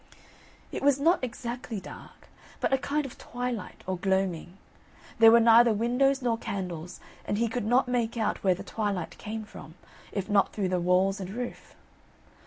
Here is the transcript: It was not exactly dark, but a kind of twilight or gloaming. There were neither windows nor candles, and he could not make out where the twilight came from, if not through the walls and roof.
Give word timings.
It 0.71 0.81
was 0.81 0.99
not 0.99 1.23
exactly 1.23 1.79
dark, 1.79 2.27
but 2.59 2.73
a 2.73 2.79
kind 2.79 3.05
of 3.05 3.19
twilight 3.19 3.83
or 3.85 3.99
gloaming. 3.99 4.57
There 5.19 5.29
were 5.29 5.39
neither 5.39 5.73
windows 5.73 6.23
nor 6.23 6.39
candles, 6.39 6.99
and 7.23 7.37
he 7.37 7.47
could 7.47 7.65
not 7.65 7.87
make 7.87 8.17
out 8.17 8.43
where 8.43 8.55
the 8.55 8.63
twilight 8.63 9.15
came 9.19 9.43
from, 9.45 9.75
if 10.11 10.27
not 10.27 10.53
through 10.53 10.69
the 10.69 10.79
walls 10.81 11.19
and 11.19 11.29
roof. 11.29 11.75